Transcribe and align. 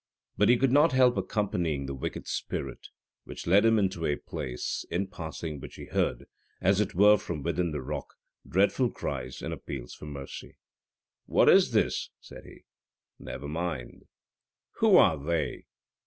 But 0.35 0.49
he 0.49 0.57
could 0.57 0.71
not 0.71 0.93
help 0.93 1.15
accompanying 1.15 1.85
the 1.85 1.93
wicked 1.93 2.27
spirit, 2.27 2.87
who 3.27 3.35
led 3.47 3.63
him 3.63 3.77
into 3.77 4.03
a 4.07 4.15
place, 4.15 4.83
in 4.89 5.05
passing 5.05 5.59
which 5.59 5.75
he 5.75 5.85
heard, 5.85 6.25
as 6.59 6.81
it 6.81 6.95
were 6.95 7.19
from 7.19 7.43
within 7.43 7.69
the 7.69 7.83
rock, 7.83 8.15
deadful 8.49 8.89
cries 8.89 9.43
and 9.43 9.53
appeals 9.53 9.93
for 9.93 10.05
mercy. 10.07 10.57
"What 11.27 11.49
is 11.49 11.69
this?" 11.69 12.09
said 12.19 12.45
he. 12.45 12.63
"Never 13.19 13.47
mind." 13.47 14.05
"Who 14.79 14.97
are 14.97 15.23
they?" 15.23 15.67